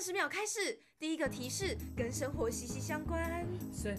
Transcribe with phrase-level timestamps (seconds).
[0.00, 3.46] 十秒开始，第一个提示跟生活息息相关。
[3.72, 3.96] 谁？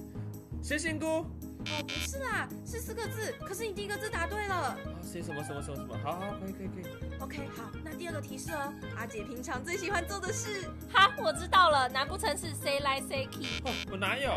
[0.64, 1.06] 谁仙姑？
[1.06, 3.34] 哦，不是啦，是四个字。
[3.42, 4.56] 可是你第一个字答对了。
[4.56, 5.98] 啊，谁什么什么什么什么？
[6.04, 7.20] 好好，可以可以可以。
[7.20, 10.70] OK，好，那第二个提示哦，阿姐平常最喜欢做的事。
[10.92, 13.62] 哈，我知道了，难不成是 say 来 say去？
[13.66, 14.30] 哦，我哪有？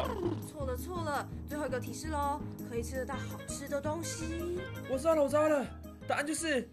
[0.47, 4.59] 错了错了，最后一个提示喽，可以吃得到好吃的东西。
[4.91, 5.65] 我知道了，我知道了，
[6.07, 6.69] 答案就是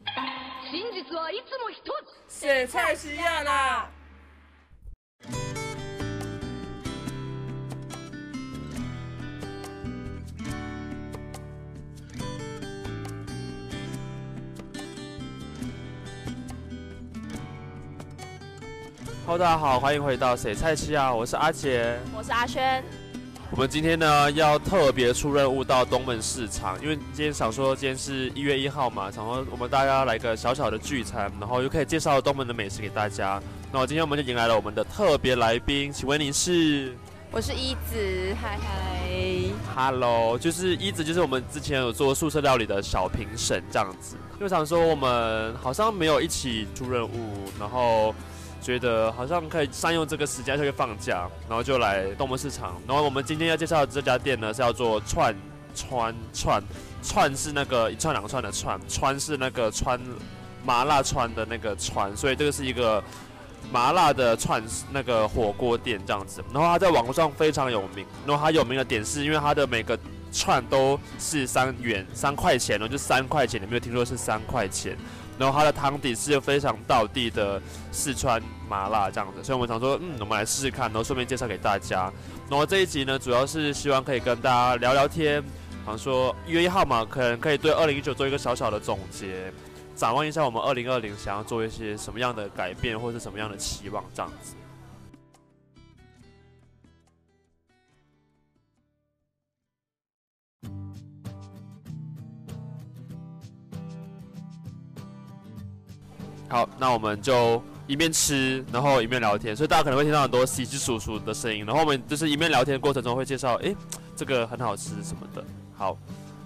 [0.72, 1.92] 真実はいつも一つ
[2.28, 3.90] 写菜西亚啦。
[19.25, 21.97] Hello，大家好，欢迎回到谁菜西啊，我是阿杰。
[22.13, 22.83] 我是阿轩，
[23.53, 33.41] 我们今天呢要特别出任务到东门市场，因为今天想说今天是一月一号嘛，想说我们大家来个小小的聚餐，然后又可以介绍东门的美食给大家。
[33.71, 36.93] 那今天我们就迎来了我们的特别来宾，请问您是
[37.31, 39.09] 我是一子，嗨嗨。
[39.77, 48.13] ？Hello，就是一子就是我们之前有做宿舍料理的小评审这样子，就想说我们好像没有一起出任务，然后。
[48.63, 52.81] 觉得好像可以善用这个时间，就可以放假，然后就来东门市场。
[52.87, 55.35] 然后我们今天要介绍的这家店呢，是叫做串
[55.75, 56.63] 串串
[57.03, 60.01] 串是那个一串两串的串，川是那个川
[60.65, 63.03] 麻辣川的那个川，所以这个是一个
[63.73, 66.41] 麻辣的串那个火锅店这样子。
[66.55, 69.99] 然后它在网络上非常有名，然后它有名的点是因为它的每个
[70.33, 74.97] 串都是三元三块钱哦，就三块钱，你没有听说是三块钱？
[75.43, 82.13] 然后它的汤底是非常道地的四川麻辣这样子，所以我们常说，嗯，我们来试试看，然后顺便介绍给大家。
[82.49, 85.43] 然后这一集呢，主要是希望可以跟大家聊聊天，
[85.85, 89.53] 好像说一月一号嘛，可能可以对二零一九做一个小小的总结，
[89.97, 94.55] 展望一下我们二零二零想要做一些什么样的改变，或者是什么样的期望这样子。
[106.53, 111.65] 好，那我们就一面吃，然后一面聊天，所以大家可能会听到很多稀稀疏疏的声音。
[111.65, 113.75] 然后我们就是一面聊天的过程中会介绍，诶，
[114.15, 115.43] 这个很好吃什么的。
[115.75, 115.97] 好，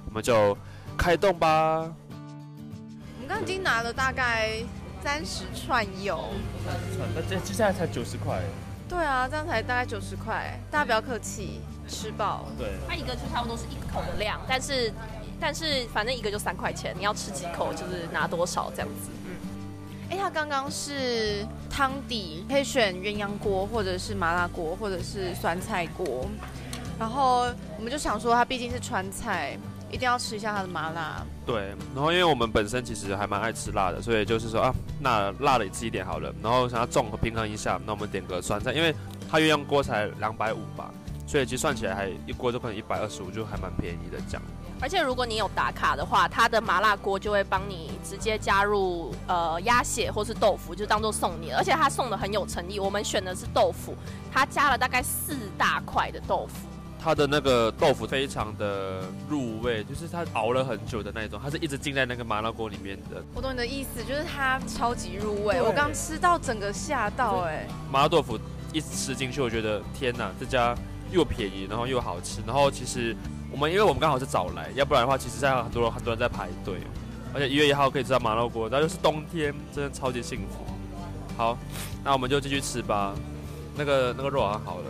[0.06, 0.56] 我们就
[0.96, 1.80] 开动吧。
[1.80, 4.62] 我们刚刚已经拿了大概
[5.02, 6.22] 三十串油。
[7.12, 8.40] 那这接下来才九十块。
[8.88, 12.46] 对啊，这样才大概九十块，大家不要客气，吃饱。
[12.56, 14.94] 对，它一个就差不多是一口的量，但是
[15.40, 19.10] 但是反正一个就三块钱，你要吃几口就是拿多少这样子。
[20.08, 26.26] 哎，它刚刚是汤底，可以选鸳鸯锅，或者是麻辣锅，或者是酸菜锅。
[26.98, 27.46] 然后
[27.76, 29.58] 我们就想说，它毕竟是川菜，
[29.90, 31.24] 一定要吃一下它的麻辣。
[31.44, 36.32] 对，然后因为我们本身其实还蛮爱吃辣的，所以就是说啊，那辣的也吃一点好了。
[36.42, 38.94] 然后想要综合平衡一下，那我们点个酸菜，因为
[39.30, 40.90] 它鸳鸯锅才两百五吧，
[41.26, 44.42] 所以其实算起来还一锅就可能一百二十五，就还蛮便宜的这样。
[44.80, 51.50] 而且如果你有打卡的话，它的麻辣锅就会帮你直接加入呃鸭血或是豆腐，就当做送你。
[51.50, 53.94] 而且它送的很有诚意，我们选的是豆腐，
[54.32, 56.68] 它加了大概四大块的豆腐。
[56.98, 63.22] 它的那个豆腐非常的入味，就是它熬了很久的那种，它是一直浸在那个麻辣锅里面的。
[63.32, 65.62] 我懂你的意思，就是它超级入味。
[65.62, 68.36] 我刚吃到整个吓到哎、麻辣豆腐
[68.72, 70.74] 一吃进去，我觉得天哪，这家
[71.10, 72.40] 又便宜，然后又好吃。
[72.46, 73.16] 然后其实
[73.50, 76.80] 我们因为我们刚好是早来，要不然的话，其实在很多人很多人在排队。
[77.34, 80.64] 而且一月一号可以吃到麻辣锅，然后又是冬天，真的超级幸福。
[81.36, 81.58] 好，
[82.02, 83.14] 那我们就继续吃吧。
[83.76, 84.84] 那个那个肉好像好了。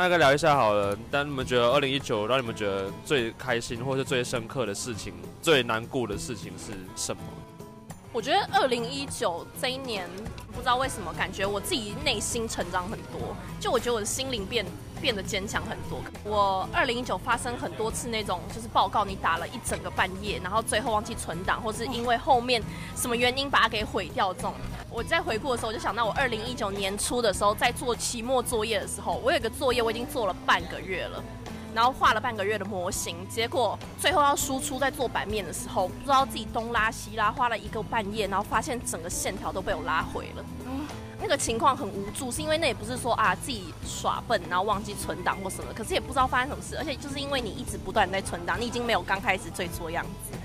[0.00, 5.12] 大概聊一下好了，但你们觉得二零一九让你们觉得最开心或是最深刻的事情、
[5.42, 7.22] 最难过的事情是什么？
[8.10, 10.08] 我觉得二零一九这一年，
[10.54, 13.36] 不知道为什么，感觉我自己内心成长很多。
[13.60, 14.64] 就我觉得我的心灵变
[15.00, 16.00] 变得坚强很多。
[16.24, 22.62] 我二零一九发生很多次那种，就是报告你打了一整个半夜，然后最后忘记存档，或是因为后面
[22.94, 24.54] 什么原因把它给毁掉这种。
[24.90, 31.22] 我在回顾的时候，我就想到我二零一九年初的时候，在做期末作业的时候，我有个作业我已经做了半个月了。
[31.72, 40.44] 然后画了半个月的模型，结果最后要输出在做版面的时候，不知道自己东拉西拉，花了一个半夜，然后发现整个线条都被我拉回了。
[41.20, 50.38] 那个情况很无助，是因为那也不是说啊自己耍笨，然后忘记存档或什么，可是也不知道发生什么事，而且就是因为你一直不断在存档，你已经没有刚开始最初的样子。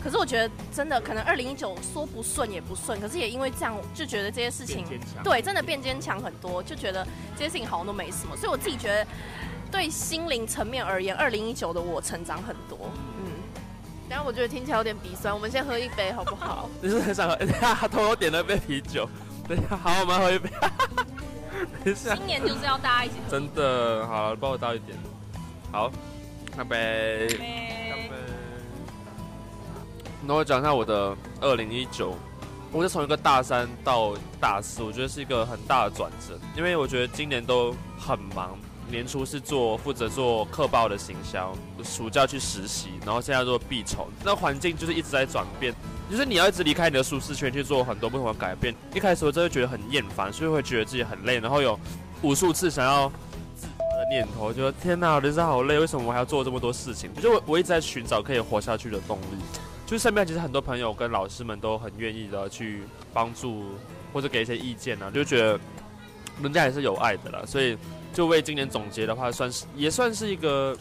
[0.00, 4.84] 可是我觉得真的可能二零一九说不顺也不顺，可是也因为这样就觉得这些事情
[5.24, 7.04] 对真的变坚强很多，就觉得
[7.36, 9.04] 这些事情好像都没什么，所以我自己觉得
[9.72, 12.78] 对心灵层面而言，二零一九的我成长很多。
[13.18, 13.32] 嗯，
[14.08, 16.70] 然后我觉得听起来有点鼻酸，我们先喝一杯好不好？
[16.80, 17.36] 你是很想喝？
[17.88, 19.08] 偷偷点了杯啤酒。
[19.48, 20.50] 等一下，好，我们喝一杯。
[21.82, 23.30] 等一下，今年就是要大家一起喝。
[23.30, 24.98] 真的好了，帮我倒一点。
[25.72, 25.90] 好，
[26.54, 27.26] 干杯！
[27.28, 28.16] 干杯杯。
[30.26, 32.14] 那我讲一下我的二零一九，
[32.72, 38.58] 我是从一个大三到大四，我觉得是一个很大的转折，因为我觉得今年都很忙。
[38.90, 41.54] 年初是做负责做课报的行销，
[41.84, 45.74] 暑假去实习，然后现在做必筹，那环境就是一直在转变，
[46.10, 48.74] 就是你要一直离开你的舒适圈去做很多不同的改变。
[48.94, 51.78] 一开始我真的觉得很厌烦，所以会觉得自己很累，然后有
[52.22, 53.08] 无数次想要
[53.56, 57.10] 自杀的念头，就说天哪，人生好累，为什么我还要做这么多事情？
[57.20, 59.38] 就我我一直在寻找可以活下去的动力。
[59.86, 62.82] 就是身边其实很多朋友跟老师们都很愿意的去
[63.12, 63.64] 帮助
[64.12, 65.58] 或者给一些意见啊，就觉得
[66.42, 67.74] 人家也是有爱的啦，所以
[68.12, 70.76] 就为今年总结的话，算是也算是一个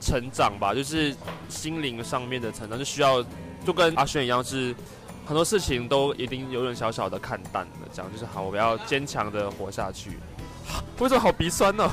[0.00, 1.14] 成长吧，就是
[1.48, 3.24] 心灵上面的成长，就需要
[3.68, 4.74] 就跟阿轩一样，是
[5.26, 10.18] 很多事情都一定有点小小的看淡了，这样就是好，我们要坚强的活下去。
[10.98, 11.86] 为什么好鼻酸呢、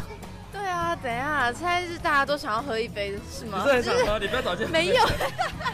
[0.53, 3.61] 对啊，等一下，现在是大家都想要喝一杯是吗？
[3.61, 5.05] 你是很想喝，你不要找借口没有，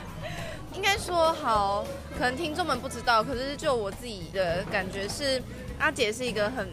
[0.73, 1.85] 应该说好，
[2.17, 5.39] 可能听众们不知道，可是就我自己的感觉是，
[5.77, 6.67] 阿杰是一个很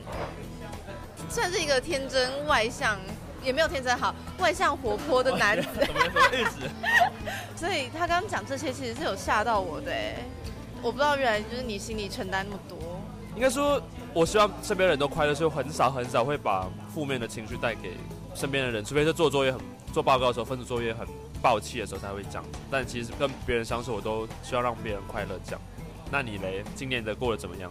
[1.28, 2.98] 算是一个天真外向，
[3.42, 6.60] 也没有天真好，外向活泼的男子，什么什么意思？
[7.56, 10.16] 所以他刚刚讲这些其实是有吓到我的哎，
[10.82, 12.78] 我不知道原来就是你心里承担那么多。
[13.34, 13.80] 应该说，
[14.12, 17.96] 我希望身边人都快乐，所以很少很少会把负面的情绪带给
[18.34, 19.60] 身边的人，除非是做作业很
[19.92, 21.06] 做报告的时候，分组作业很
[21.40, 22.44] 爆气的时候才会这样。
[22.68, 25.60] 但其实跟别人相处，我都希望让别人快乐这样。
[26.10, 27.70] 那你嘞，今年的过得怎么样？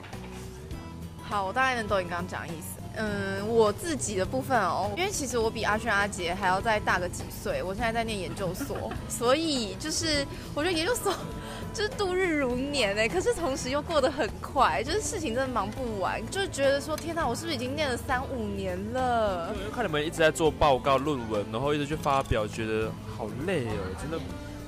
[1.29, 2.76] 好，我大概能懂你刚刚讲的意思。
[2.97, 11.13] 嗯，我自己的部分哦，因为其实我比阿轩阿杰还要再大个几岁，我现在在念研究所，所以就是我觉得研究所
[11.73, 19.53] 就是度日如年哎，可是同时又过得很快，就是事情真的忙不完，就是觉得说天哪，我是不是已经念了三五年了？
[19.73, 24.17] 看你们一直在做报告、论文，然后一直去发表，觉得好累哦，真的。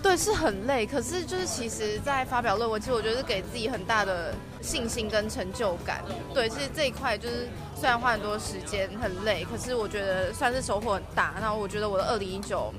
[0.01, 6.01] 对，是很累，可是就是其实，在发表论文，其实我觉得是给自己很大的信心跟成就感。
[6.34, 11.36] 对，其实这一块就是虽然花很多时间，很累，可是我觉得算是收获很大。
[11.42, 12.74] 那我觉得我的二零一九，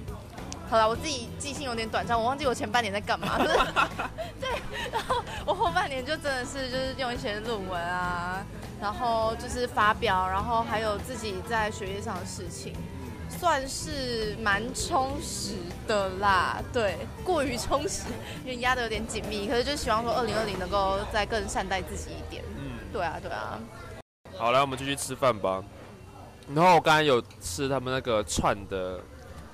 [0.70, 3.37] 好了，我自己记性有点短暂，我忘记我前半年在干嘛。
[4.40, 4.49] 对，
[4.90, 8.43] 然后我后半年就真的是就是用一些论文啊，
[8.81, 12.73] 然后就是发表，然后还有自己在学业上的事情。
[13.40, 15.54] 算是蛮充实
[15.88, 18.02] 的啦，对，过于充实，
[18.44, 19.48] 因为压的有点紧密。
[19.48, 22.44] 可是就希望说，二零二零能够再更善待自己一点。
[22.58, 23.58] 嗯，对啊，对啊。
[24.37, 25.64] 好，来我们继续吃饭吧。
[26.54, 29.00] 然后我刚才有吃他们那个串的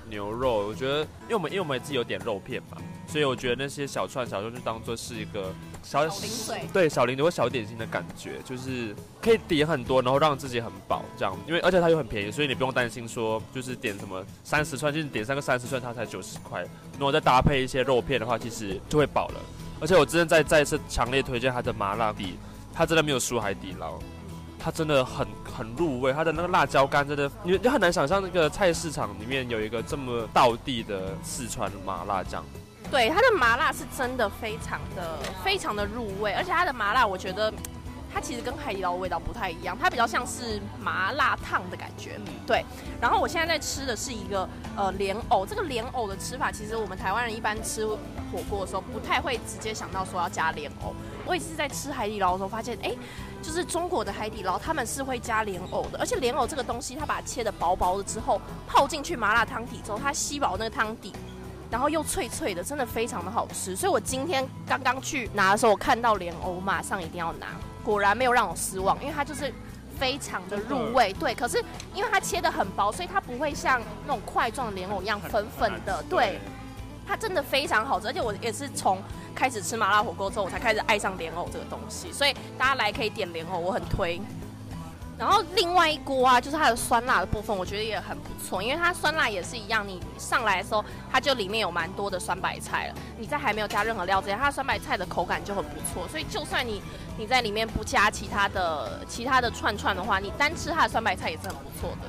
[0.09, 5.53] 牛肉，我觉得，因为我们因为我们自己有点肉片嘛，所以我觉得那些小串小肉就当做是一个
[5.89, 11.33] 小小零嘴对小零嘴或小点心的感觉，就是可以点很多，然后让自己很饱这样。
[11.47, 16.61] 因为而且它又很便宜，所以你不用担心说就是点什么三十串，就是点三个三十串它才九十块，
[16.99, 19.35] 如果再搭配一些肉片的话，其实就会饱了。
[19.79, 22.37] 而且我真的再再一次强烈推荐它的麻辣底，
[22.73, 23.97] 它真的没有输海底捞。
[24.59, 32.43] 它真的很很入味，它的那个辣椒干真的，你你很难想象那个菜市场里面有一个这么道地的四川麻辣酱。
[32.89, 37.53] 对，它的麻辣是真的非常的非常的入味，而且它的麻辣我觉得
[38.13, 42.17] 它其实跟海底捞的味道不太一样，它比较像是麻辣烫的感觉。
[42.45, 42.63] 对，
[43.01, 50.95] 然后我现在在吃的是一个呃莲藕，这个莲藕的吃法其实我们台湾人一般吃火锅的时候不太会直接想到说要加莲藕。
[51.25, 52.95] 我也是在吃海底捞的时候发现，哎，
[53.41, 61.11] 就是中国的海底捞他们是会加莲藕的，而且莲藕这个东西，它把它切的薄薄的之后泡进去麻辣汤底之后，它吸饱那个汤底。
[61.69, 63.75] 然后又脆脆的，真的非常的好吃。
[63.75, 67.47] 所以我今天刚刚去拿的时候，我看到莲藕，马上一定要拿。
[67.83, 69.53] 果然没有让我失望，因为它就是
[69.97, 71.13] 非常的入味。
[71.13, 76.03] 对，可是因为它切的很薄，所以它不会像那种块状的莲藕一样粉粉的。
[76.09, 76.39] 对，
[77.07, 78.07] 它真的非常好吃。
[78.07, 79.01] 而且我也是从
[79.33, 82.11] 开始吃麻辣火锅之后，我才开始爱上莲藕这个东西。
[82.11, 84.21] 所以大家来可以点莲藕，我很推。
[85.17, 92.95] 然后另外一锅啊，就是它的酸辣的部分，我觉得也很不错，因为它酸辣也是一样，你上来的时候，它就里面有蛮多的酸白菜了。
[93.17, 96.83] 你在还没有加任何料之前，它的酸白菜的口感就很不错，所以就算你
[97.17, 102.07] 你在里面不加其他的其他的串串的话，你单吃它的酸白菜也是很不错的。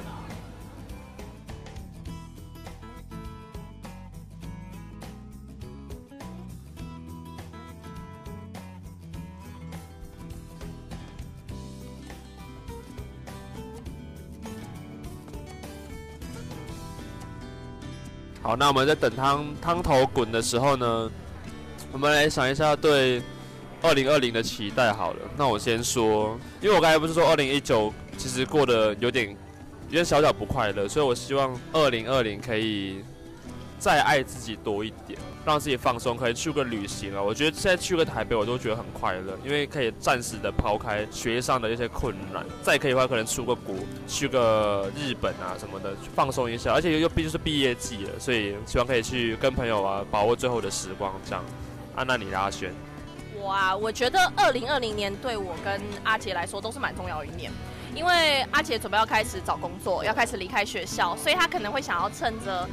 [18.43, 21.11] 好，那我们在等汤汤头滚的时候呢，
[21.93, 23.21] 我们来想一下对
[23.83, 25.19] 二零二零的期待好了。
[25.37, 29.29] 那我先说，因为我刚才不是说二零一九其实过得有点
[29.89, 33.03] 有点小小不快乐，所以我希望二零二零可以
[33.79, 37.23] 再爱自己多一点，让自己放松，可以去个旅行啊。
[37.23, 43.75] 我觉得现在去个台北，我都觉得很快乐，因为可以暂时的抛开学业上的一些困难，再可以的话，可能出个国，
[44.07, 46.73] 去个日本啊什么的，放松一下。
[46.73, 51.15] 而且又又毕竟是毕业季了，所以希望可以去跟朋友啊，把握最后的时光。
[51.25, 51.45] 这样，
[51.95, 52.75] 啊，娜你阿轩，
[53.41, 57.51] 我啊，我觉得二零二零年对我跟阿杰来说都是蛮重要的一年，
[57.95, 62.69] 因为阿杰准备要开始找工作，要开始离开学校，所以他可能会想要趁着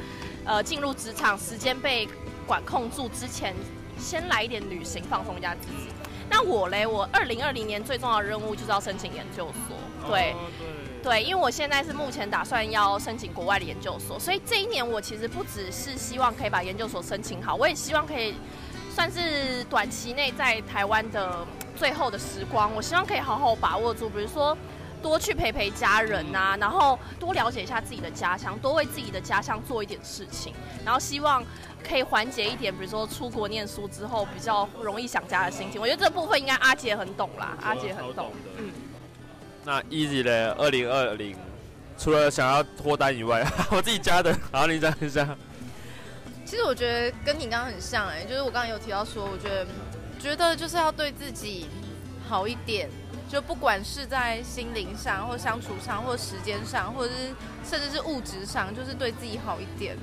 [0.46, 2.08] 呃进入职场时间被
[2.46, 3.54] 管控住之前，
[3.98, 5.88] 先来一点旅行放松一下自己。
[6.30, 10.34] 那我嘞，我二零二零年最重要的任务就是要申请研究所，对。
[11.02, 18.34] 对，因为我现在是目前打算要申请国外的研究所，所以这一年我其实不只是希望可以把研究所申请好，我也希望可以
[18.92, 24.58] 算是短期内在台湾的最后的时光，我希望可以好好把握住，比如说
[25.06, 30.52] 多去陪陪家人呐，然后多了解一下自己的家乡，多为自己的家乡做一点事情，
[30.84, 31.44] 然后希望
[31.88, 35.80] 可以缓解一点，比如说出国念书之后比较容易想家的心情。
[35.80, 38.72] 我觉得这部分应该阿杰很懂啦，阿杰很懂，嗯。
[39.64, 41.36] 那 Easy 的二零二零，
[41.96, 44.36] 除了想要脱单以外， 我自己加的。
[44.50, 45.36] 然后你讲一下。
[46.44, 49.66] 其实我觉得跟你刚刚很像哎，就是我刚刚有提到说，我觉得
[50.18, 51.66] 觉得就是要对自己
[52.28, 52.88] 好一点，
[53.28, 57.34] 就不管是在心灵上，或相处上，或时间上，或者是
[57.68, 59.96] 甚至是物质上，就是对自己好一点。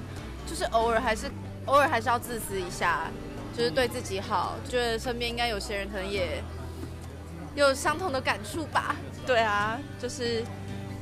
[0.45, 1.31] 就是偶尔还是
[1.65, 3.07] 偶尔还是要自私一下，
[3.57, 4.55] 就是对自己好。
[4.69, 6.43] 觉得身边应该有些人可能也
[7.55, 8.95] 有相同的感触吧。
[9.25, 10.43] 对啊，就是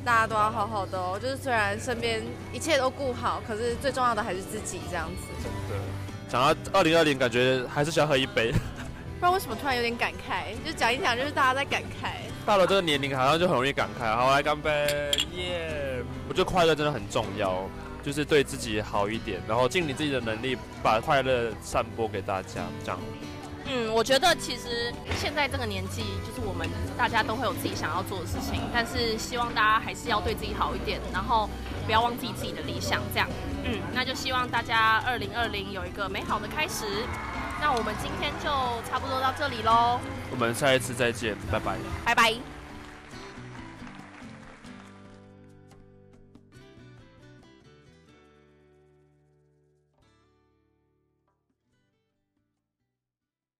[0.05, 1.19] 大家都要好好的哦。
[1.19, 2.21] 就是虽然身边
[2.53, 5.27] 一切都顾好，可是最重要的还是自己这样子。
[5.41, 5.83] 真的，
[6.29, 8.53] 讲到二零二零，感觉还是想喝一杯。
[9.21, 12.13] 不知道为什么突然有点感慨，就讲一讲，就是大家在感慨。
[12.43, 14.15] 到了这个年龄，好像就很容易感慨。
[14.15, 16.03] 好，来干杯，耶！
[16.27, 17.69] 我觉得快乐真的很重要，
[18.01, 22.99] 就是对自己好一点，然后尽你自己的能力，把快乐散播给大家，这样。
[23.67, 31.47] 嗯，我觉得其实现在这个年纪，就是我们大家都会有自己想要做的事情，但是希望大家还是要对自己好一点，然后
[31.85, 33.29] 不要忘记自己的理想，这样。
[33.65, 37.05] 嗯，那就希望大家二零二零有一个美好的开始。
[37.61, 38.49] 那我们今天就
[38.89, 39.99] 差不多到这里喽，
[40.31, 42.50] 我们下一次再见，拜拜，拜拜。